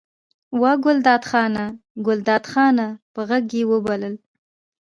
وه 0.61 0.71
ګلداد 0.83 1.23
خانه! 1.29 1.65
ګلداد 2.05 2.43
خانه! 2.51 2.87
په 3.13 3.21
غږ 3.29 3.45
یې 3.57 3.63
وبلل. 3.71 4.15